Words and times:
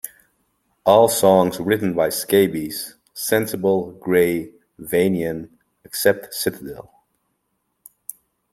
All 0.83 1.07
songs 1.09 1.59
written 1.59 1.93
by 1.93 2.09
Scabies, 2.09 2.95
Sensible, 3.13 3.91
Gray, 3.99 4.51
Vanian, 4.79 5.49
except 5.83 6.33
"Citadel". 6.33 6.91